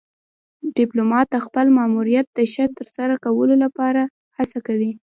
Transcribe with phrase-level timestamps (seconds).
[0.77, 4.01] ډيپلومات د خپل ماموریت د ښه ترسره کولو لپاره
[4.37, 4.91] هڅه کوي.